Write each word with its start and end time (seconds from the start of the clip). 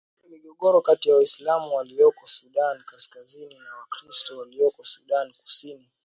migogoro 0.29 0.81
kati 0.81 1.09
ya 1.09 1.15
waislamu 1.15 1.75
walioko 1.75 2.27
sudan 2.27 2.83
kaskazini 2.85 3.55
na 3.59 3.75
wachristo 3.77 4.37
walioko 4.37 4.83
sudan 4.83 5.33
kusini 5.33 5.89